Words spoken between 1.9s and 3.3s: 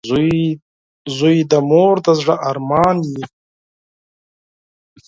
د زړۀ ارمان وي.